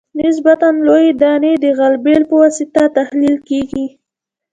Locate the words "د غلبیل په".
1.63-2.35